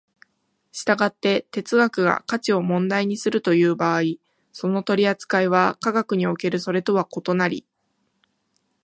[0.71, 4.15] 従って哲学が価値を問題にするという場合、
[4.51, 7.67] その取扱いは科学におけるそれとは異なり、